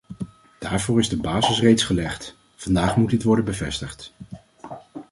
[0.59, 4.13] Daarvoor is de basis reeds gelegd; vandaag moet dit worden bevestigd.